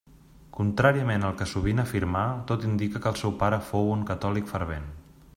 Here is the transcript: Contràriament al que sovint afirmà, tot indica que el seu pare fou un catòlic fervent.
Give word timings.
Contràriament 0.59 1.25
al 1.27 1.35
que 1.41 1.47
sovint 1.51 1.83
afirmà, 1.83 2.23
tot 2.53 2.65
indica 2.69 3.01
que 3.03 3.11
el 3.13 3.19
seu 3.21 3.35
pare 3.43 3.63
fou 3.69 3.91
un 3.97 4.01
catòlic 4.13 4.49
fervent. 4.55 4.89